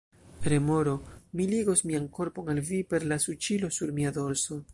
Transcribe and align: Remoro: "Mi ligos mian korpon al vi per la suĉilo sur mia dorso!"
Remoro: 0.51 0.95
"Mi 1.33 1.45
ligos 1.51 1.83
mian 1.91 2.07
korpon 2.17 2.49
al 2.55 2.63
vi 2.71 2.81
per 2.95 3.05
la 3.13 3.21
suĉilo 3.27 3.71
sur 3.79 3.95
mia 4.01 4.17
dorso!" 4.21 4.61